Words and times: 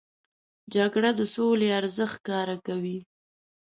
جګړه 0.73 1.11
د 1.19 1.21
سولې 1.35 1.67
ارزښت 1.79 2.15
ښکاره 2.21 2.57
کوي 2.67 2.99